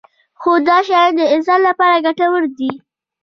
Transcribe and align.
خو 0.41 0.51
دا 0.67 0.77
شیان 0.87 1.11
د 1.17 1.21
انسان 1.35 1.59
لپاره 1.67 2.03
ګټور 2.05 2.43
دي. 2.57 2.71